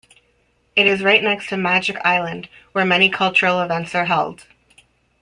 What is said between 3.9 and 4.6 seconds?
are held.